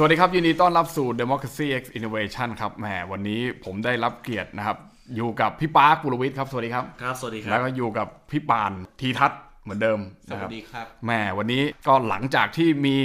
[0.00, 4.76] สวัสดีครับยินดีต้อนรับสู่ Democracy X Innovation ครับแหมวันนี้ผมได้รับเกียรตินะครับ
[5.16, 9.98] อยู่กับพี่ปาร์คปุรวิทย์ครับ สวัสดีครับ ครับ สวัสดีครัแล้บวก็อยู่กับพี่ปานทีทัศน์เหมือนเดิม
[10.28, 12.96] สนะควัรับสดีครับแหมวันนี้ก็หลังจากที่มี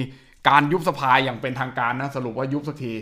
[0.50, 2.94] การยุบสภาอย่างเป็นทางการนะ สรุปว่ายุบสักที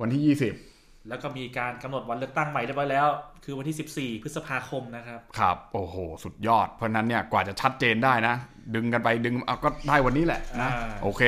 [0.00, 0.69] วันที่ 20
[1.08, 3.08] แล้วก็มีการกำหนดวันเลือกตั้งใหม่เรียบร้อยแล้ว
[3.44, 8.34] คือวันที่ 14 พฤษภาคมนะครับ ครับ โอ้โห สุดยอด เพราะฉะนั้นเนี่ยกว่าจะชัดเจนได้นะ
[8.74, 11.22] ดึงกันไปดึงเอาก็ได้วันนี้แหละนะอ่าโอเค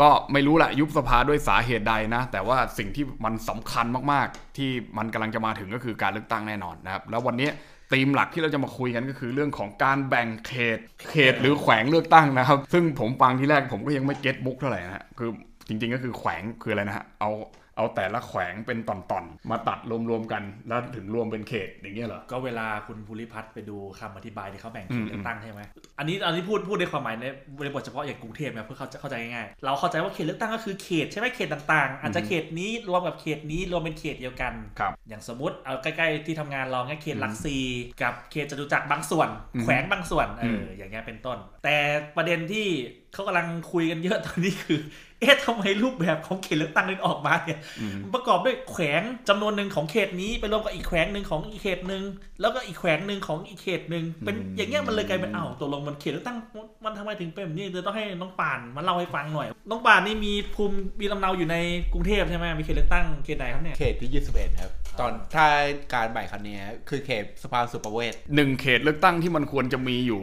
[0.00, 7.48] ก็ไม่รู้แหละยุบสภาด้วยสาเหตุใดนะ แต่ว่าสิ่งที่มันสำคัญมากๆ ที่มันกำลังจะมาถึงก็คือการเลือกตั้งแน่นอนนะครับ แล้ววันนี้
[7.92, 10.78] ธีมหลักที่เราจะมาคุยกันก็คือเรื่องของการแบ่งเขต
[11.10, 15.30] เขตหรือแขวงเลือกตั้งนะครับ ซึ่งผมฟังที่แรกผมก็ยังไม่เก็ตบุ๊กเท่าไหร่นะฮะคือ
[15.68, 17.30] จริงๆก็คือแขวงคืออะไรนะฮะเอา
[17.76, 19.78] เอาแต่ละแขวงเป็นตอนๆ มาตัด
[20.10, 25.60] รวมๆกันแล้วถึงรวมเป็นเขตอย่างเงี้ยเหรอ ก็เวลาคุณภูริพัฒน์ไปดูคำอธิบายที่เขาแบ่งอืเขมตเลือกตั้งใช่ไหม
[25.98, 27.26] อันนี้อันนี้พูดพูดในความหมายใน
[27.58, 37.56] บริบทเฉพาะอย่างกรุงเทพเนี่ยเพื่อเขาเข้าใจง่ายๆเราเข้าใจว่าเขตเลือกตั้งก็คือเขตใช่ไหมเขตต่างๆ อาจจะเขตนี้รวมกับเขตนี้รวมเป็นเขตเดียวกันครับอย่างสมมติเอาใกล้ๆที่ทำงานเราเนี่ยเขตหลักซี
[38.02, 41.76] กับเขตจตุจักรบางส่วนอืมแขวงบางส่วนเออือมอย่างเงี้ยเป็นต้น แต่
[42.16, 42.66] ประเด็นที่
[43.12, 44.80] เขากำลังคุยกันเยอะตอนนี้คือ
[45.22, 52.02] เอ๊ะทำไมรูปแบบของเขตเลือกตั้งนึงออกมาเนี่ยอืมประกอบด้วยแขวงจำนวนหนึ่งของเขตนี้ไปรวมกับอีกแขวงหนึ่งของอีกเขตหนึ่ง
[52.40, 56.38] แล้วก็อีกแขวงหนึ่งของอีกเขตหนึ่งเป็นอืมอย่างเงี้ยมันเลยกลายเป็นอ้าวตกลงมันเขตเลือกตั้ง
[56.84, 61.56] มันทำไมถึงเป็นแบบนี้เดี๋ยวต้องให้น้องป่านมาเล่าให้ฟังหน่อยน้องป่านนี่มีภูมิมีลำเนาอยู่ใน
[61.92, 65.46] กรุงเทพใช่ไหมมีเขตเลือกตั้งเขตไหนครับเนี่ยเขตที่ 21 ครับ ตอนถ้า
[65.94, 66.56] การแบ่งครั้งนี้
[66.88, 70.22] คือเขตสภาสุประเวศหนึ่งเขตเลือกตั้งที่มันควรจะมีอยู่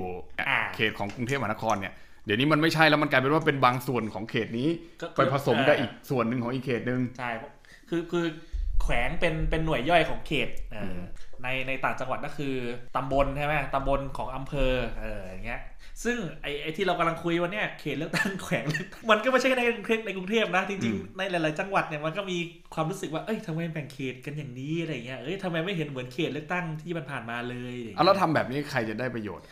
[0.50, 1.94] อ่าเขตของกรุงเทพมหานครเนี่ย
[2.25, 4.70] เดี๋ยวนี้มันไม่ใช่แล้วมันกลายเป็นว่าเป็นบางส่วนของเขตนี้
[5.02, 7.30] ก็ไปผสมกับอีกส่วนหนึ่งของอีกเขตหนึ่งใช่
[7.89, 8.26] คือคือ
[8.84, 11.02] แขวงเป็นเป็นหน่วยย่อยของเขตเอออม
[11.44, 12.56] ในในต่างจังหวัดก็คือ
[12.95, 15.61] ตำบลใช่ไหมตำบลของอำเภอเอออย่างเงี้ย
[16.03, 22.38] ซึ่งไอ้ไอ้ที่เรากำลังคุยวันเนี้ยเขตเลือกตั้งแขวงเลือกตั้งมันก็ไม่ใช่แค่ในกรุงเทพในกรุงเทพนะจริงๆในหลายๆจังหวัดเนี่ยมันก็มี
[22.73, 29.45] ความรู้สึกว่าเอ้ยทำไมแบ่งเขตกันอย่างนี้อะไรเงี้ยเอ้ยทำไมไม่เห็นเหมือนเขตเลือกตั้งที่มันผ่านมาเลยอย่างเอาเงี้ยแล้วทำแบบนี้ใครจะได้ประโยชน์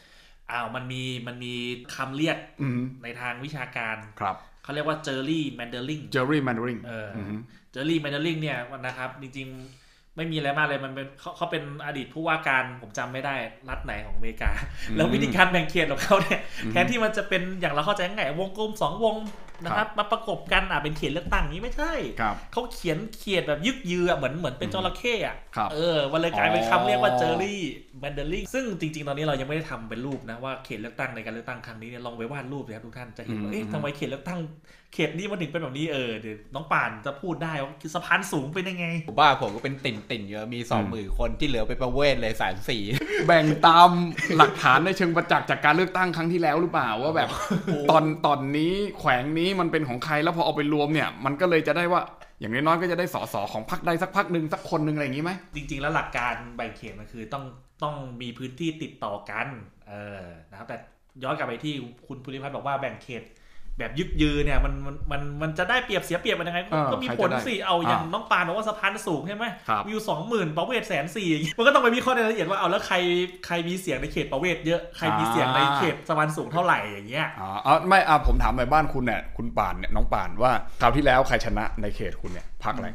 [0.51, 1.53] อ้าวมันมีมันมี
[1.95, 7.19] คำเรียกอืมในทางวิชาการครับเขาเรียกว่า gerrymandering gerrymandering เอออ
[7.71, 13.35] gerrymandering เนี่ยนะครับ จริงๆไม่มีอะไรมากเลยมันเป็นเขาเขาเป็นอดีตผู้ว่าการผมจำไม่ได้
[13.69, 14.51] รัฐไหนของอเมริกา
[14.95, 16.39] แล้ววิธีการแบ่งเขตของเขาเนี่ย
[16.71, 19.15] แทนที่มันจะเป็นอย่างเราเข้าใจง่ายวงกลมสองวง
[19.63, 34.39] นะครับมาประกบกันอะเป็นเขตเลือกตั้งนี้ไม่ใช่ครับเขาเขียนเขียนแบบยึกยืออะเหมือนเหมือนเป็นจระเข้อะครับเออมันเลยกลายเป็นอ๋อคำเรียกว่า gerrymandering ซึ่งจริง ๆ ตอนนี้เรายังไม่ได้ทำเป็นรูปนะว่าเขตเลือกตั้งในการเลือกตั้งครั้งนี้เนี่ยลองไปวาดรูปเลยครับทุกท่านจะเห็นว่าเอ๊ะทำไมเขตเลือกตั้ง
[34.93, 42.83] เขตนี้มันถึงเป็นแบบนี้เออเดี๋ยวน้องป่านจะพูดได้ว่าสะพานสูงเป็นยังไงผมว่าผมก็เป็นติ่นติ่นๆเยอะมีสองหมื่นคนที่เหลือไปประเวศเลยแสนสี่
[43.25, 43.89] แบ่งตาม
[44.37, 47.29] หลักฐานในเชิงประจักษ์จากการเลือกตั้งครั้งที่แล้วหรือเปล่าว่าแบบ
[47.91, 52.01] ตอนตอนนี้แขวงนี้มันเป็นของใครแล้วพอเอาไปรวมเนี่ย มันก็เลยจะได้ว่า
[52.39, 57.43] อย่างน้อยๆก็จะได้สอสอของพรรคใดสักพรรคหนึ่งสักคนหนึ่งอะไรอย่างนี้ไหมจริง ๆ แล้วหลักการแบ่งเขตมันคือต้อง
[57.83, 59.47] ต้องมีพื้นที่ติดต่อกัน
[59.87, 60.77] เออนะครับแต่
[61.23, 61.73] ย้อนกลับไปที่
[62.07, 63.23] คุณภูริพัฒน์บอกว่าแบ่งเขต
[63.79, 72.95] แบบยึกยือเนี่ยมันมันมันมันจะได้เปรียบเสียเปรียบมันยังไงเออก็มีใครผจะลได้สิเอาอย่างอ่าน้องปานบอกว่าสะพานสูงใช่ไหมครับวิวสองหมื่นประเวศแสนสี่มันก็ต้องไปวิเคราะห์ในรายละเอียดว่าเอาแล้วใคร
[73.45, 80.51] ใครมีเสียงในเขตประเวศเยอะใครมีเสียงในเขตสะพานสูงเท่าไหร่อย่างเงี้ยอ๋อเอาไม่อะผมถามไปบ้านคุณเนี่ยคุณป่านเนี่ยน้องป่านว่า
[80.81, 82.87] คราวที่แล้วใครชนะในเขตคุณเนี่ยพรรคอะไร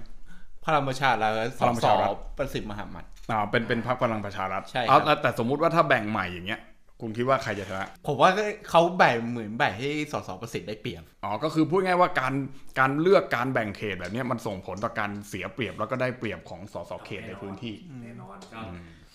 [0.66, 6.60] พลังประชารัฐพลังประชารัฐสประสิทธิ์มหามัดอ่าเป็นเป็นพรรคพลังประชารัฐใช่ครับเอาแล้วแต่สมมุติว่าถ้าแบ่งใหม่อย่างเงี้ย
[7.02, 8.30] คุณคิดว่าใครจะชนะผมว่า
[8.70, 12.34] เขาแบ่งเหมือนแบ่งให้สสประสิทธิ์ได้เปรียบอ๋อก็คือพูดง่ายว่าการ
[12.78, 18.60] การเลือกการแบ่งเขตแบบเนี้ยมันส่งผลต่อการเสียเปรียบแล้วก็ได้เปรียบของสสเขตในพื้นที่แน่นอนก็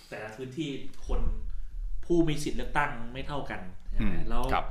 [0.09, 0.69] แต่ละพื้นที่
[1.07, 1.19] คน
[2.05, 3.61] ผู้มีสิทธิ์เลือกตั้งไม่เท่ากัน
[3.91, 4.65] ใช่ไหมอืมแล้วครับ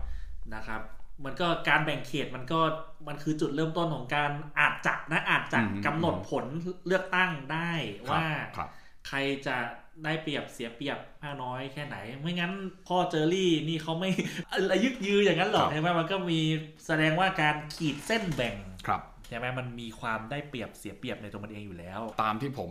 [0.54, 0.80] นะครับ
[1.24, 2.60] มันก็การแบ่งเขตมันก็
[3.08, 6.44] มันคือจุดเริ่มต้นของการอาจจะนะอาจจะอืมกำหนดผล
[6.86, 8.26] เลือกตั้งได้ครับว่า
[8.56, 8.68] ครับ
[9.06, 9.56] ใครจะ
[10.04, 12.52] ได้เปรียบเสียเปรียบมากน้อยแค่ไหน ไม่งั้น
[12.88, 14.10] พ่อเจอรี่นี่เขาไม่
[14.50, 16.40] อะไรยึกยืออย่างนั้นหรอกครับใช่ไหมมันก็มี
[16.86, 18.54] แสดงว่าการขีดเส้นแบ่ง
[18.86, 22.70] ครับใช่ไหมมันมีความได้เปรียบเสียเปรียบในตัวมันเองอยู่แล้ว ตามที่ผม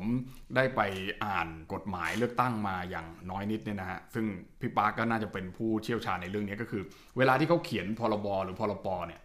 [0.56, 0.82] ได้ไป
[1.26, 4.26] อ่านกฎหมายเลือกตั้งมาอย่างน้อยนิดเนี่ยนะฮะ ซึ่ง
[4.60, 6.84] พี่ปาร์คก็น่าจะเป็นผู้เชี่ยวชาญในเรื่องนี้ก็คือ
[7.18, 9.25] เวลาที่เขาเขียนพรบหรือพรปเนี่ยครั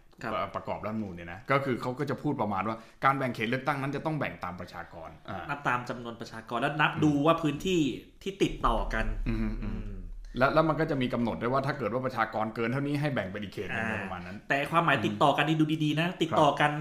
[0.55, 7.81] ประกอบรัฐธรรมนูญเนี่ยนะก็คือเขาก็จะพูดประมาณว่าการแบ่งเขตเลือกตั้งนั้นจะต้องแบ่งตามประชากรอ่านับตามจำนวนประชากรแล้วนับดูว่าพื้นที่
[8.23, 9.91] ที่ติดต่อกันอืมอืมอืม
[10.37, 16.71] แล้วแล้วมันก็จะมีกำหนดด้วยว่าถ้าเกิดว่าประชากรเกินเท่านี้ให้แบ่งเป็นอีกเขตหนึงอ่าประมาณนั้น แต่ความหมายติดต่อกันนี่ดูดีๆนะ ติดต่อกัน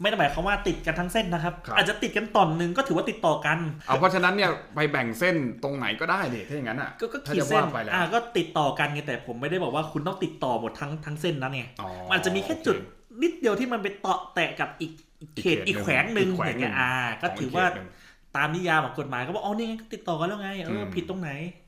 [0.00, 12.76] ไม่ได้หมายความว่าติดกันทั้งเส้นนะครับ ครับ อาจจะติดกันตอนหนึ่งก็ถือว่าติดต่อกัน เอาเพราะฉะนั้นเนี่ยไปแบ่งเส้นตรงไหนก็ได้ดิถ้าอย่างนั้นอะก็ก็ถ้าขีดจะเส้นว่าไปแล้วอ่าก็ติดต่อกันไงแต่ผมไม่ได้บอกว่าคุณต้องติดต่อหมดทั้งทั้งเส้นนั้นไงอ๋อมันอาจจะมีแค่โอเจุด
[13.22, 14.92] นิดเดียวที่มันไปเตาะแตะกับอีก
[15.40, 16.92] เขตอีกแขวงหนึ่งอีกแขวองย่างหนึ่เงี้งยอ่า
[17.22, 17.88] ก็ของถือว่าเขตหนึ่ง
[18.36, 21.30] ตามนิยามของกฎหมายก็บอกอ๋อนี่ไงก็ติดต่อกันแล้วไงเอออม ผิดตรงไหน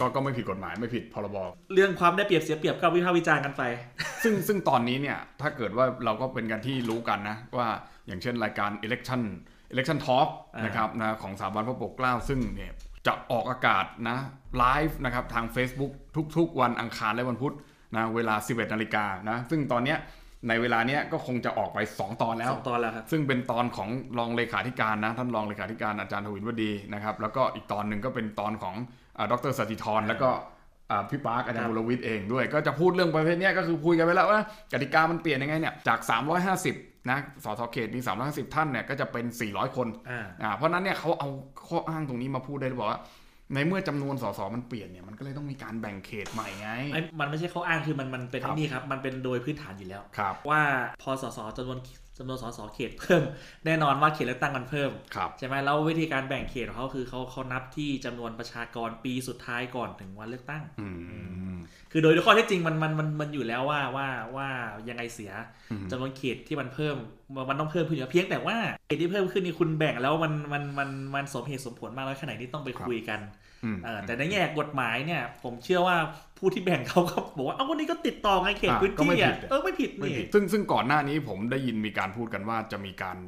[0.00, 1.36] ก็ก็ไม่ผิดกฎหมายไม่ผิดพรบ
[1.74, 3.62] เรื่องความได้เปรียบเสียเปรียบก็วิพากษ์วิจารณ์กันไป
[4.22, 7.68] ซึ่งซึ่งตอนนี้เนี่ยถ้าเกิดว่าเราก็เป็นกันที่รู้กันนะว่า
[8.06, 9.20] อย่างเช่นรายการ election
[9.72, 12.72] election talk อ่านนะครับนะของสถาบันพระปกเกล้าซึ่งเนี่ย
[13.06, 14.18] จะออกอากาศนะ
[14.58, 15.92] ไลฟ์นะครับทาง Facebook
[16.36, 17.54] ทุกๆ วันอังคารและวันพุธ
[17.96, 19.98] นะเวลา 11นาฬิกานะซึ่งตอนเนี้ย
[20.48, 23.88] ในเวลาเนี้ยก็คงจะออกไป 2 ตอนแล้วสองตอนแล้วครับ ซึ่งเป็นตอนของ
[24.18, 28.74] รองเลขาธิการนะท่านรองเลขาธิการอาจารย์ทวินวดีนะครับแล้วก็อีกตอนหนึ่งก็เป็นตอนของ
[29.18, 30.30] อาดรสติธรแล้วก็
[30.90, 34.40] อ่าพี่ปาร์คอาจารย์บุรวิทย์เองด้วย ก็จะพูดเรื่องประเภทเนี้ยก็คือคุยกันไปแล้วว่า
[34.72, 35.98] กติกามันเปลี่ยนยังไงเนี่ยจาก
[36.54, 41.28] 350นะสสเขตมี350 ท่านเนี่ยก็จะเป็น 400 คนอ่าอ่าเพราะฉะนั้นเนี่ยเขาเอา
[41.68, 43.00] ข้ออ้างตรงนี้มาพูดได้เลยบอกว่า
[43.54, 50.62] ในเมื่อจำนวนสสมันเปลี่ยนเนี่ยมันก็เลยต้องมีการแบ่งเขตใหม่ไงไอ้มันไม่ใช่ข้ออ้างคือมันมันเป็นครับไอ้นี่ครับ มันเป็นโดยพื้นฐานอยู่แล้วครับว่า
[51.02, 51.78] พอสสจำนวน
[52.18, 53.22] จำนวนสสเขตเพิ่ม
[53.66, 60.88] แน่นอนว่าเขตเลือกตั้งมันเพิ่มครับใช่ไหมแล้ววิธีการแบ่งเขตของเขาคือเขาเขานับที่จำนวนประชากรปีสุดท้ายก่อนถึงวันเลือกตั้งอื
[61.47, 61.47] ม
[61.92, 64.48] คือโดยข้อเท็จจริงมันมันมันมันอยู่แล้วว่าว่าว่า
[64.88, 65.32] ยังไงเสีย
[65.70, 66.96] อืมจำนวนเขตที่มันเพิ่ม
[67.34, 68.56] มันมันต้องเพิ่มขึ้นอยู่แล้วเพียงแต่ว่า
[68.86, 73.20] เขตที่เพิ่มขึ้นนี่คุณแบ่งแล้วมันมันมันมันสมเหตุสมผลมากน้อยแค่ไหนนี่ต้องไปคุยกัน
[73.64, 75.96] อืมเออแต่ในแง่กฎหมายเนี่ย ผมเชื่อว่า
[76.38, 83.18] ผู้ที่แบ่งเขาก็บอกว่า เอ้าวันนี้ก็ติดต่อไงเขตอะพื้นก็ไม่ที่ผิอะดเออไม่ผิดไม่นี่ผิดซึ่งซึ่งก่อนหน้านี้ผมได้ยินมีการพูดกันว่าจะมีการ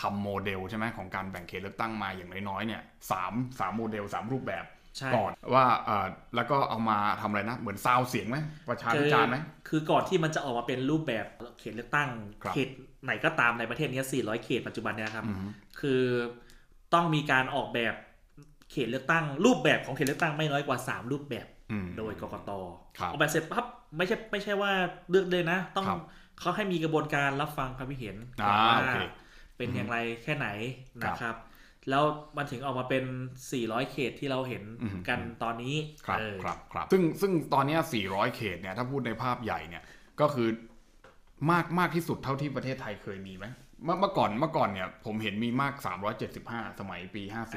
[0.00, 4.81] ทำโมเดลใช่ไหมของการแบ่งเขตเลือกตั้งมาอย่างน้อยๆเนี่ยสามสามโมเดลสามรูปแบบใช่
[5.14, 8.36] ก่อนว่าเออแล้วก็เอามาทำอะไรนะ เหมือนซาวเสียงไหม
[8.68, 9.36] ประชาพิจารณ์ไหม
[9.68, 11.26] คือก่อนที่มันจะออกมาเป็นรูปแบบ
[11.60, 12.08] เขตเลือกตั้ง
[12.42, 12.68] ครับเขต
[13.04, 15.36] ไหนก็ตามในประเทศเนี้ย400 เขตปัจจุบันเนี่ยนะครับอืม
[15.80, 16.02] คือ
[16.94, 17.94] ต้องมีการออกแบบ
[18.70, 22.50] เขตเลือกตั้ง รูปแบบของเขตเลือกตั้งไม่น้อยกว่า 3 รูปแบบอืมโดยกกต
[22.98, 23.64] ครับออกแบบเสร็จปั๊บ
[23.96, 24.72] ไม่ใช่ไม่ใช่ว่า
[25.10, 26.00] เลือกเลยนะ ต้องครับ
[26.40, 28.98] เขาให้มีกระบวนการรับฟังความคิดเห็นอ่าว่าโอเค
[29.56, 30.48] เป็นอย่างไรแค่ไหน
[31.02, 31.36] ครับนะครับ
[31.90, 32.04] แล้ว
[32.36, 33.04] มันถึงออกมาเป็น
[33.48, 34.62] 400 เขตที่เราเห็น
[35.08, 35.74] กันตอนนี้
[36.06, 37.76] ครับครับครับซึ่งซึ่งตอนนี้
[38.06, 39.82] 400 เขตเนี่ยถ้าพูดในภาพใหญ่เนี่ย
[40.20, 40.48] ก็คือ
[41.52, 43.46] มากมากที่สุดเท่าที่ประเทศไทยเคยมีไหม
[43.84, 45.74] เมื่อก่อนเมื่อก่อนเนี่ยผมเห็นมีมาก
[46.26, 47.56] 375 สมัยปี 50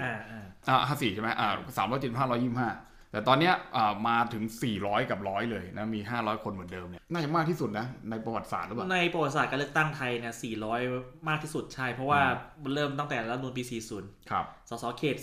[0.67, 10.33] อ่า54 ใช่ไหมอ่า375 125 แต่ตอนเนี้ยอ่ามาถึงสี่ร้อยกับร้อยเลยนะ มีห้าร้อยคนเหมือนเดิมเนี่ย น่าจะมากที่สุดนะ ในประวัติศาสตร์หรือเปล่า ในประวัติศาสตร์การเลือกตั้งไทยเนี่ย
[10.81, 12.21] 400 มากที่สุดใช่ เพราะว่า
[12.63, 13.63] มันเริ่มตั้งแต่รัฐธรรมนูลปี
[13.97, 15.15] 40 ครับ สสเขต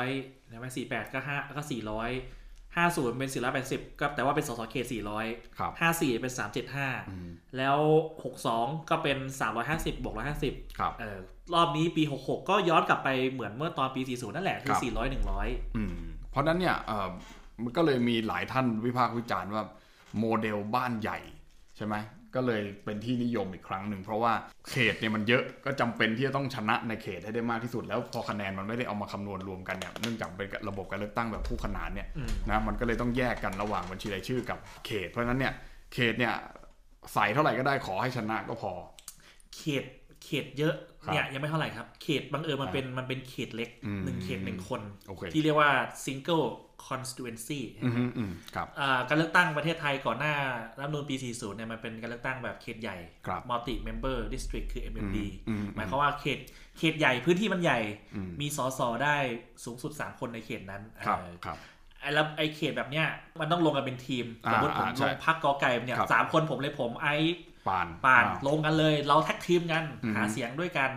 [0.00, 1.72] 400ใช่ไหม48 ก็ 5 ก็ 400
[2.76, 3.30] 50 เป็น
[3.64, 4.86] 480 ก็แต่ว่าเป็นสสเขต
[5.22, 6.32] 400 ครับ 54 เป็น
[7.10, 7.78] อืม375 แล้ว
[8.34, 9.18] 62 ก็เป็น
[9.60, 10.14] 350 บวก
[10.46, 11.18] 150 ครับเออ
[11.54, 15.96] รอบนี้ปี 66 ก็ย้อนกลับไปเหมือนเมื่อตอนปี 40 นั่นแหละ คือครับ400 100 อืม
[16.30, 17.08] เพราะฉะนั้นเนี่ยเอ่อ
[17.64, 19.62] มันก็เลยมีหลายท่านวิพากษ์วิจารณ์ว่า
[20.18, 21.18] โมเดลบ้านใหญ่
[21.76, 21.96] ใช่ไหม
[22.34, 24.32] ก็เลยเป็นที่นิยมอีกครั้งหนึ่งเพราะว่า
[24.70, 32.08] เขตเนี่ยมันเยอะก็จำเป็นที่จะต้องชนะในเขตให้ได้มากที่สุด แล้วพอคะแนนมันไม่ได้เอามาคำนวณรวมกันเนี่ยเนื่องจากเป็นระบบการเลือกตั้งแบบคู่ขนานเนี่ย
[32.50, 35.52] นะมันก็เลยต้องแยกกันระหว่างบัญชีรายชื่อกับเขต เพราะฉะนั้นเนี่ย
[35.94, 36.34] เขตเนี่ย
[37.14, 38.72] ใส่เท่าไหร่ก็ได้ขอให้ชนะก็พอ
[39.56, 39.84] เขต
[40.24, 40.74] เขตเยอะ
[41.04, 45.70] ครับเนี่ยยังไม่เท่าไหร่ครับ เขตบังเอิญมันเป็นมันเป็นเขตเล็กอืมหนึ่งเขตหนึ่งคนโอเคที่เรียกว่า
[46.04, 46.46] single
[46.88, 50.34] constituency อืมฮึอืมครับอ่าการเลือกตั้งประเทศไทยก่อนหน้า
[50.78, 52.96] รัฐธรรมนูลปี 40 เนี่ยมันเป็นการเลือกตั้งแบบเขตใหญ่
[53.26, 56.38] ครับ multi member district คือ MMD อืมอืมหมายความว่าเขต
[56.78, 57.80] เขตใหญ่พื้นที่มันใหญ่
[58.14, 59.16] อืมมีสสได้
[59.64, 61.58] สูงสุด 3 คนในเขตนั้นครับเออครับ
[62.00, 63.06] ไอ้แล้วไอ้เขตแบบเนี้ย
[63.40, 67.14] มันต้องลงกันเป็นทีมอ่าสมมติผมอ่าใช่ลงพักกอไก่เนี่ยครับสามคนผมเลยผมไอ้
[67.68, 70.90] ปานปานอ่ลงกันเลย เราแท็กทีมกันอืมหาเสียงด้วยกัน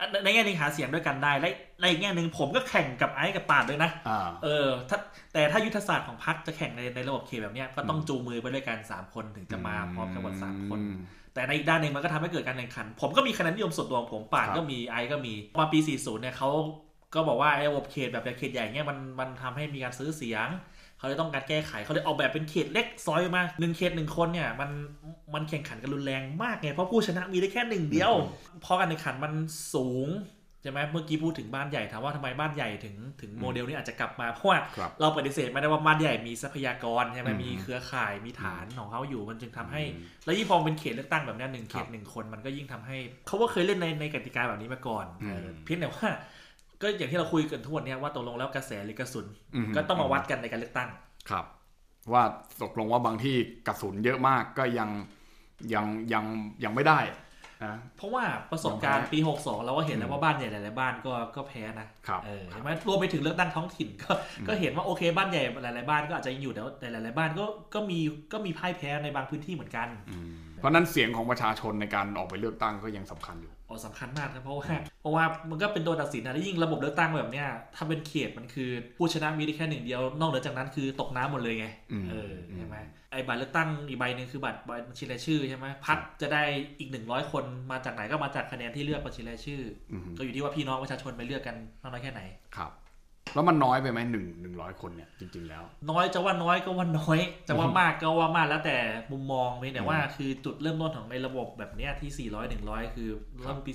[0.00, 1.48] อะในในแง่หนึงหาเสียงด้วยกันได้และ
[1.80, 4.98] ในอีกแง่หนึ่งผมก็แข่งกับไอ้กับปานด้วยนะอ่าเออถ้า
[5.32, 10.98] แต่ถ้ายุทธศาสตร์ของพรรคจะแข่งในในระบบเขตแบบเนี้ยก็ต้องจูงมือไปด้วยกัน3คนถึงจะมาพร้อมกันหมดสามคนอืม
[11.34, 16.50] แต่ในอีกด้านหนึ่งมันก็ทำให้เกิดการแข่งขัน ผมก็มีคะแนนนิยมส่วนตัวของผมป่านครับก็มีไอซ์ก็มีมาปี 40เนี่ยเขา
[17.14, 20.48] ก็บอกว่าไอ้ระบบเขตแบบเขตใหญ่เนี่ยมันมันทำให้มีการซื้อเสียง
[20.98, 24.70] เขาเลยต้องการแก้ไขเขาเลยออกแบบเป็นเขตเล็กซอยมาหนึ่งเขตหนึ่งคนเนี่ยมัน
[25.34, 28.12] มันแข่งขันกันรุนแรงมากไงเพราะผู้ชนะมีได้แค่หนึ่งเดียว
[28.62, 29.32] เพราะการแข่งขันมัน
[29.74, 30.08] สูง
[30.62, 46.08] ใช่ไหมเมื่อกี้พูดถึงบ้านใหญ่ถามว่าทำไมบ้านใหญ่ถึงถึงโมเดลนี้อาจจะกลับมาเพราะว่าครับเราปฏิเสธไม่ได้ว่าบ้านใหญ่มีทรัพยากรใช่ไหมอืมมีเครือข่ายมีฐานของเขาอยู่มันจึงทำให้อืมแล้วยิ่งพอเป็นเขตเลือกตั้งแบบเนี้ยหนึ่งเขครัตบหนึ่งคนมันก็ยิ่งทำให้เขาว่าเคยเล่นในในกติกาแบบนี้มาก่อนอืมเออเพียงแต่ว่า
[46.82, 50.88] ก็อย่างที่เราคุยกันทุกวันเนี้ยว่าตกลงแล้วกระแสหรือกระสุนอืมก็ต้องมาวัดกันในการเลือกตั้ง
[51.30, 51.44] ครับ
[52.12, 52.22] ว่า
[52.62, 54.88] ตกลงว่าบางที่กระสุนเยอะมากก็ยัง
[55.74, 56.24] ยังยัง
[56.64, 57.00] ยังไม่ได้
[57.64, 64.12] นะเพราะว่าประสบการณ์ปี 62 เราก็เห็นแล้วว่าบ้านใหญ่หลายๆบ้านก็ก็แพ้นะครับเออเห็นไหมรวมไปถึงเลือกตั้งท้องถิ่นก็
[64.48, 67.44] ก็เห็นว่าโอเคบ้านใหญ่หลายๆบ้านก็อาจจะยังอยู่แต่ว่าแต่หลายๆบ้านก็
[67.74, 67.98] ก็มี
[68.32, 74.68] ก็มีพ่ายแพ้ในบางพื้นที่เหมือนกันอืมเพราะฉะนั้นเสียงของประชาชนในการออกไปเลือกตั้งก็ยังสำคัญอยู่ อ๋อสำคัญมากครับเพราะว่า
[75.00, 77.46] เพราะว่ามันก็เป็นตัวตัดสินนะแล้วยิ่งระบบเลือกตั้งแบบเนี้ย
[77.76, 82.76] ถ้าเป็นเขตมันคือผู้ชนะมีได้แค่หนึ่งเดียว นอกเหนือจากนั้นคือตกน้ำหมดเลยไงอืมเออใช่ไหม
[83.12, 86.42] ไอ้บัตรเลือกตั้งอีกใบหนึ่งคือบัตรบัญชีรายชื่อใช่ไหมพักจะได้
[86.78, 89.60] อีกหนึ่งร้อยคนมาจากไหนก็มาจากคะแนนที่เลือกบัญชีรายชื่อ
[89.92, 92.22] อืมก็อยู่ที่ว่าพี่น้องประชาชนไปเลือกกันมากน้อยแค่ไหน
[92.56, 92.70] ครับ
[93.38, 97.18] แล้วมันน้อยไปไหมหนึ่งหนึ่งร้อยคนเนี่ยจริง ๆ แล้ว น้อยจะว่าน้อยก็ว่าน้อย
[97.48, 98.76] จะว่ามากก็ว่ามากแล้วแต่
[99.12, 103.08] มุมมองเพียงแต่ว่าคือจุดเริ่มต้นของในระบบแบบเนี้ยที่ 400 100 คือ
[103.42, 103.72] เริ่มปี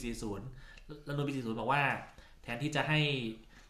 [0.50, 1.84] 40แล้วนูนปี 40 บอกว่า
[2.44, 3.00] แทนที่จะให้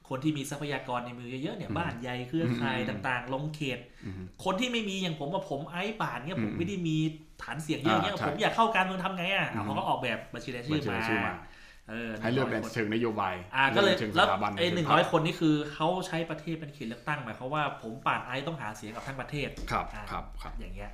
[0.09, 6.97] คนที่มีทรัพยากรในมือเยอะๆเนี่ยอืมบ้านใหญ่เครือข่ายอืมต่าง ๆ ลงเขตอืมคนที่ไม่มีอย่างผมว่าผมไอ้ป่านเนี่ยผมอืมไม่ได้มี
[7.43, 11.33] ฐานเสียงเยอะเนี่ยอ่าใช่ผมอยากเข้าการเมืองทำไงอะอืมเขาก็ออกแบบบัญชีรายชื่อบัญชีมา
[11.91, 20.91] รายชื่อมาเออให้เลือกใน100คนเชิงนโยบายอ่าก็เลยเชิงสแล้วถาบันไอ้หเชินึ่งพรร้รอยคคนนี่คือเขาใช้ประเทศเป็นเขตเลือกตั้งหมายความว่าผมป่านไอ้ต้องหาเสียงกับทั้งประเทศครับอ่าครับครับอย่างเงี้ย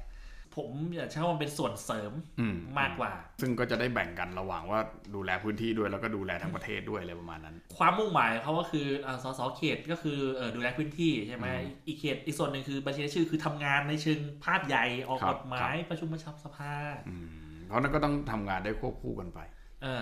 [0.57, 4.79] ผมอยากใช้ว่ามันเป็นส่วนเสริมอืมมากกว่า ซึ่งก็จะได้แบ่งกันระหว่างว่า
[5.15, 16.73] ดูแลพื้นที่ด้วยแล้วก็ดูแลทั้งประเทศด้วยอะไรประมาณนั้น ความมุ่งหมายเขาก็คืออ่าสสเขตก็คือเออดูแลพื้นที่ใช่ไหมอืมอีกเขตอีกส่วนหนึ่งคือบัญชีรายชื่อคือทำงานในเชิงภาพใหญ่ออกครับกฎหมายประชุมประชับสภา
[17.09, 17.27] อืม
[17.67, 19.58] เพราะนั้นก็ต้องทำงานได้ควบคู่กันไปเออ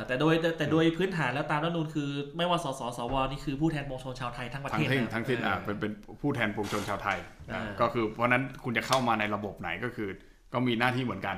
[0.07, 5.91] แต่โดยแต่แต่โดยพื้นฐานแล้วตามรัฐธรรมนูญคือ ไม่ว่าสสสวนี่คือผู้แทนปวงชนชาวไทยทั้งประทั้เทงศสิ้นนะทั้งสิ้นอะเอเป็นเป็น
[6.22, 7.17] ผู้แทนปวงชนชาวไทย
[7.50, 10.10] อะเออก็คือเพราะฉะนั้นคุณจะเข้ามาในระบบไหนก็คือ
[10.53, 11.38] ก็มีหน้าที่เหมือนกัน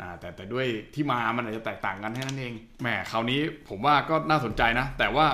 [0.00, 5.26] อ่าแต่แต่ด้วยที่มามันอาจจะแตกต่างกันแค่นั้นเองแหมคราวนี้ผมว่าก็น่าสนใจนะ แต่ว่า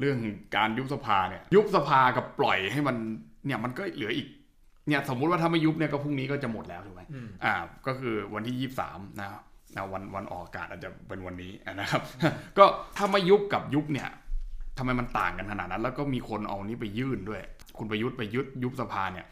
[0.00, 0.18] เรื่อง
[0.56, 2.96] การยุบสภาเนี่ยยุบสภากับปล่อยให้มัน
[3.46, 4.28] เนี่ยมันก็เหลืออีก
[4.88, 7.54] เนี่ยสมมุติว่าถ้าไม่ยุบเนี่ยก็พรุ่งนี้ก็จะหมดแล้วถูกไหมอืมอ่า
[7.86, 9.42] ก็คือวันที่23นะครับนะ
[9.92, 12.02] วันวันออกอากาศอาจจะเป็นวันนี้นะครับ
[12.58, 12.64] ก็
[12.96, 14.08] ถ้าไม่ยุบกับยุบเนี่ย
[14.78, 17.42] ทำไมมันต่างกันขนาดนั้น แล้วก็มีคนเอานี้ไปยื่นด้วย
[17.78, 19.26] คุณประยุทธ์ไปยุบยุบสภาเนี่ย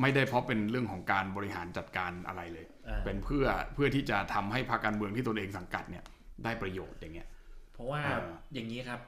[0.00, 6.04] ไม่ได้เพราะเป็นเรื่องของการบริหารจัดการอะไรเลยอ่าเป็นเพื่อเพื่อที่จะทำให้พรรคการเมืองที่ตนเองสังกัดเนี่ย
[6.44, 7.28] ได้ประโยชน์อย่างเงี้ย
[7.72, 9.00] เพราะว่าเอออย่างนี้ครับ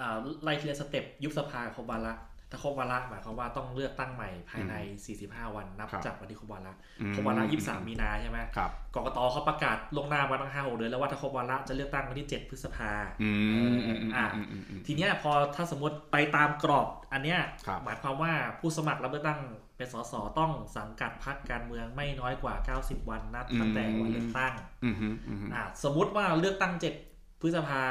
[0.00, 2.12] อ่าไล่ทีละสเต็ปยุบสภาครบวาระ
[2.50, 4.74] ถ้าครบวาระหมายความว่าต้องเลือกตั้งใหม่ภายใน
[5.14, 13.30] 45 วันนับครับจากวันที่ครบวาระอืมครบวาระ 23 มีนาใช่ไหมครับกกตเขาประกาศลวงหน้ามาตั้งห้าหกเดือนแล้วว่าถ้าครบวาระจะเลือกตั้งวันที่ 7 พฤษภาอื
[13.74, 19.40] มอืมอืมอ่าอืมอืมอืมทีเนี้ยพอถ้าสมมติไปตามกรอบอันเนี้ยครับหมายความว่าผู้สมัครรับเลือกตั้ง
[19.76, 26.82] เป็นสสต้องสังกัดพรรคการเมืองไม่น้อยกว่า 90 วันนับตั้งแต่วันเลือกตั้งอืมอืมอืมอ่าสมมุติว่าเลือกตั้ง7
[27.15, 27.15] พ
[27.46, 27.82] ฤษภา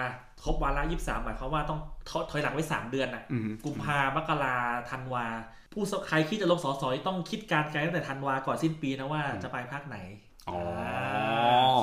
[0.44, 4.56] ครบวาระ23หมายความว่าต้องถถอยหลังไว้3เดือนอะอืมกุมภามกรา
[4.90, 5.26] ธันวา
[5.74, 9.98] ผู้สใครคิดจะลงสสต้องคิดการไกลตั้งแต่ธันวาก่อนสิ้นปีนะว่าจะไปพักไหน
[10.50, 10.60] อ๋อ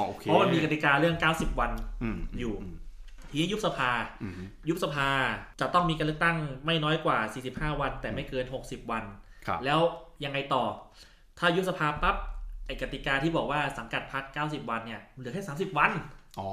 [0.05, 2.55] โอเคเพราะมันมีกติกาเรื่อง 90 วันอืมอยู่
[3.31, 3.91] ทีนี้ยุบสภา
[4.23, 4.33] อืม
[4.69, 5.09] ยุบสภา
[5.61, 6.37] จะต้องมีการเลือกตั้ง
[6.67, 7.19] ไม่น้อยกว่า
[7.51, 9.05] 45 วัน แต่ไม่เกิน 60 วัน
[9.47, 9.81] ครับแล้ว
[10.25, 10.65] ยังไงต่อ
[11.39, 12.17] ถ้ายุบสภาปั๊บ
[12.67, 15.93] ไอกติกาที่บอกว่าสังกัดพัก90 วันเนี่ยเหลือแค่ 30 วัน
[16.39, 16.51] อ๋อ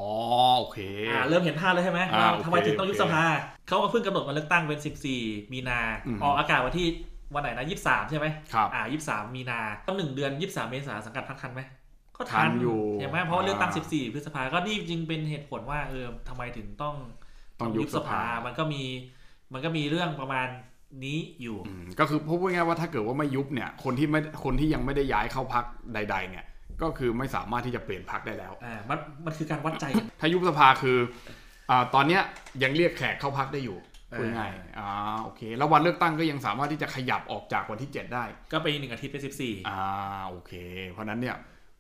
[0.60, 3.26] โอเคอ่าเริ่มเห็นภาพแล้วใช่ไหมอ่าว่าโอเคทำไมถึงต้องยุบโอเคสภา
[3.68, 4.80] เขาก็เพิ่งกำหนดวันเลือกตั้งเป็น
[5.16, 6.88] 14 มีนาอืมออกอากาศวันที่
[7.34, 11.62] วันไหนนะ23ใช่ไหมครับอ่า23มีนาต้องหนึ่งเดือน23เมษาสังกัดพักทันไหม
[12.18, 16.96] ก็ทันอยู่ใช่ไหมเพราะว่าเลือกตั้งอ่า14พฤษภาก็นี่จึงเป็นเหตุผลว่าเออทำไมถึงต้อง
[17.60, 18.84] ต้องยุบสภามันก็มี
[19.54, 20.48] มันก็มีเรื่องประมาณ
[21.06, 26.46] นี้อยู่อืมก็คือพูดง่ายๆว่าถ้าเกิดว่าไม่ยุบเนี่ยคนที่ไม่คนที่ยังไม่ได้ย้ายเข้าพักใด ๆ เนี่ย
[26.82, 29.86] ก็คือไม่สามารถที่จะเปลี่ยนพักได้แล้วอ่ามันมันคือการวัดใจ
[30.20, 30.98] ถ้ายุบสภาคือ
[31.70, 32.22] อ่าตอนเนี้ย
[32.64, 33.78] ยังเรียกแขกเข้าพักได้อยู่
[34.12, 34.88] เออพูดง่ายๆอ่า
[35.24, 39.82] โอเค แล้ววันเลือกตั้งก็ยังสามารถที่จะขยับออกจากวันที่ 7 ได้ ก็ไปหนึ่งอาทิตย์เป็นสิบสี่อ่า
[40.30, 40.54] โอเค
[40.92, 41.36] เพราะฉะนั้นเนี่ย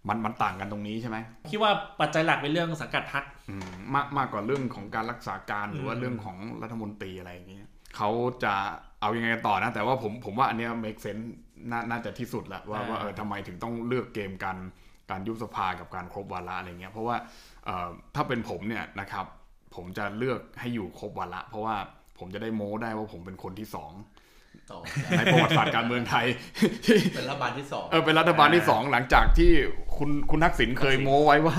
[0.07, 1.17] มันมันต่างกันตรงนี้ใช่ไหม
[1.51, 8.09] คิดว่าปัจจัยหลักเป็นเรื่องสังกัดพักอืมมากมากกว่าเรื่องของการรักษาการหรือว่าอืมเรื่องของรัฐมนตรีอะไรอย่างเงี้ย เขา
[8.43, 8.53] จะ
[9.01, 11.25] เอายังไงกันต่อนะ แต่ว่าผมผมว่าอันเนี้ย make sense
[11.71, 14.57] น่าน่าจะที่สุดแหละว่าว่าเออทำไมถึงต้องเลือกเกมการ
[15.09, 17.17] การยุบสภากับการครบวาระอะไรเงี้ยเพราะว่า
[17.65, 19.25] เอ่อถ้าเป็นผมเนี่ยนะครับ
[19.75, 21.75] ผมจะเลือกให้อยู่ครบวาระ เพราะว่า
[22.19, 23.91] ผมจะได้โม้ได้ว่าผมเป็นคนที่สอง
[24.71, 24.77] ต่อ
[25.17, 26.25] ในประวัติศาสตร์การเมืองไทย
[26.85, 29.51] ที่เป็นรัฐบาลที่สองเออเป็นรัฐบาลที่สองหลังจากที่
[29.97, 31.57] คุณคุณทักษิณเคยโม้ไว้ว่า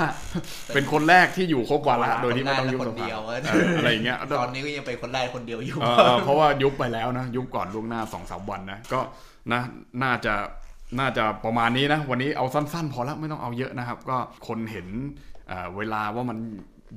[0.74, 9.00] เป็นคนแรกที่อยู่ครบวาระโดยที่ไม่ต้องยุบคสนภาเดียวเอออะไรอย่างเงี้ยตอนนี้ก็ยังเป็นคนแรกคนเดียวอยู่เออเออเพราะว่ายุบไปแล้วนะยุบก่อนล่วงหน้าสองสามวันนะก็
[9.52, 9.60] นะ
[10.02, 10.34] น่าจะ
[10.98, 14.16] น่าจะประมาณนี้นะ วันนี้เอาสั้นๆ พอแล้วไม่ต้องเอาเยอะนะครับ ก็
[14.48, 14.86] คนเห็น
[15.48, 16.38] เอ่อเวลาว่ามัน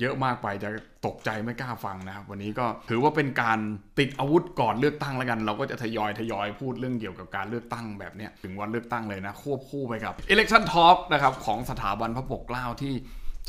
[0.02, 0.70] เยอะมากไปจะ
[1.06, 3.60] ตกใจไม่กล้าฟังนะครับวันนี้ก็ถือว่าเป็นการ
[4.00, 12.94] ติดอาวุธก่อนเลือกตั้งแล้วกัน เราก็จะทยอยทยอยพูดเรื่องเกี่ยวกับการเลือกตั้งแบบเนี้ยถึงวันเลือกตั้งเลยนะ ควบคู่ไปกับ election talk นะครับของสถาบันพระปกเกล้าที่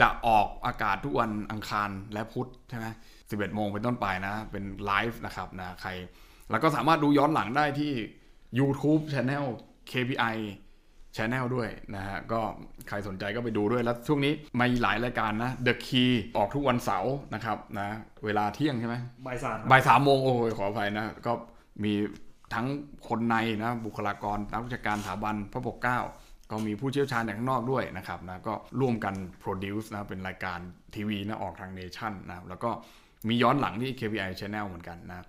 [0.00, 2.86] จะออกอากาศทุกวันอังคารและพุธใช่ไหม
[3.22, 5.90] 11 โมงเป็นต้นไปนะ เป็นไลฟ์นะครับนะใคร
[6.50, 7.92] แล้วก็สามารถดูย้อนหลังได้ที่
[8.58, 9.44] YouTube Channel
[9.90, 10.36] KPI
[11.16, 12.40] Channel ด้วยนะฮะ ก็
[12.88, 17.88] ใครสนใจก็ไปดูด้วย แล้วช่วงนี้มีหลายรายการนะ The Key ออกทุกวันเสาร์นะครับนะ
[18.24, 21.32] เวลาเที่ยงใช่ไหมบ่ายสามบ่ายสามโมงโอ้ยขออภัยนะ ก็
[21.84, 21.92] มี
[22.54, 22.66] ทั้ง
[23.08, 25.98] คนในนะบุคลากรนักวิชาการสถาบันพระปกเกล้า
[26.50, 30.58] ก็มีผู้เชี่ยวชาญจากข้างนอกด้วยนะครับนะก็ร่วมกัน produce นะเป็นรายการ
[30.94, 32.70] ทีวีนะออกทางเนชั่นนะแล้วก็
[33.28, 35.26] มีย้อนหลังที่ KPI Channel เหมือนกันนะ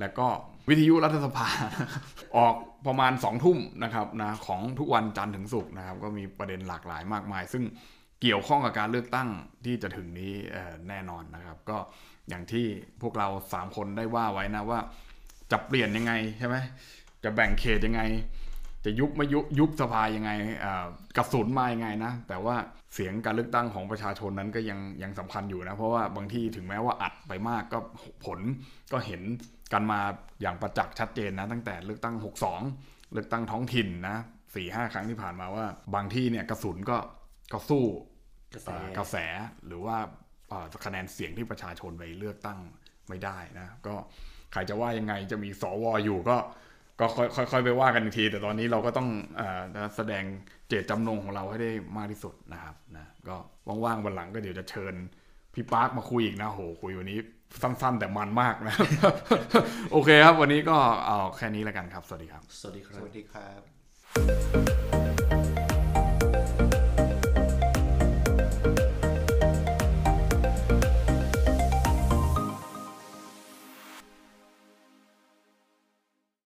[0.00, 0.26] แล้วก็
[0.68, 1.48] วิทยุรัฐสภา
[2.36, 2.54] ออก
[2.86, 7.64] ประมาณ2องทุ่มนะครับนะของทุกวันจันทร์ถึงศุกร์นะครับ ก็มีประเด็นหลากหลายมากมาย ซึ่ง
[8.22, 9.28] เกี่ยวข้องกับการเลือกตั้ง
[9.64, 10.32] ที่จะถึงนี้
[10.88, 11.78] แน่นอนนะครับ ก็
[12.28, 12.66] อย่างที่
[13.02, 14.80] พวกเรา 3 คนได้ว่าไว้นะว่า
[15.50, 16.56] จะเปลี่ยนยังไงใช่ไหม
[17.24, 18.00] จะแบ่งเขตยังไง
[18.84, 20.30] จะยุบไม่ยุบยุบสภายังไง
[20.64, 22.56] อ่ากระสุนมายังไงนะ แต่ว่า
[22.94, 27.78] เสียงการเลือกตั้งของประชาชนนั้นก็ยังยังสำคัญอยู่นะ เพราะว่าบางที่ถึงแม้ว่าอัดไปมากก็
[28.24, 28.40] ผล
[28.92, 29.22] ก็เห็น
[29.72, 30.00] กันมา
[30.40, 32.14] อย่างประจักษ์ชัดเจนนะ ตั้งแต่เลือกตั้ง
[32.64, 34.16] 62 เลือกตั้งท้องถิ่นนะ
[34.54, 36.98] สี่ห้าครั้งที่ผ่านมาว่า บางที่เนี่ยกระสุนก็
[37.52, 37.84] ก็สู้
[38.54, 39.16] กระแสเอ่อกระแส
[39.66, 39.96] หรือว่า
[40.48, 42.58] เอ่อคะแนนเสียงที่ประชาชนไปเลือกตั้ง
[43.08, 43.94] ไม่ได้นะ ก็
[44.52, 46.36] ใครจะว่ายังไงจะมีสวอยู่ก็
[47.00, 49.42] ก็ค่อยๆไปว่ากันอีกที แต่ตอนนี้เราก็ต้องอ
[49.96, 50.24] แสดง
[50.68, 53.36] เจตจำนงของเราให้ได้มากที่สุดนะครับนะก็
[53.84, 54.94] ว่างๆวันหลังก็เดี๋ยวจะเชิญ
[55.54, 57.18] พี่ปาร์คมาคุยอีกนะโหคุยวันนี้
[57.62, 58.74] สั้นๆ แต่มันมากนะ
[59.92, 60.76] โอเคครับ วันนี้ก็
[61.06, 64.87] เอาแค่นี้แล้วกันครับ สวัสดีครับ สวัสดีครัสวัสดีครับ